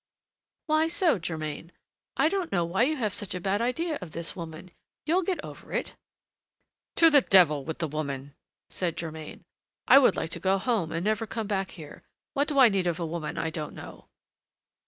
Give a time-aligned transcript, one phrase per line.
[0.65, 1.71] "Why so, Germain?
[2.17, 4.71] I don't know why you have such a bad idea of this woman;
[5.05, 5.93] you'll get over it!"
[6.95, 8.33] "To the devil with the woman!"
[8.71, 9.45] said Germain.
[9.87, 12.01] "I would like to go home and never come back here.
[12.33, 14.07] What do I need of a woman I don't know!"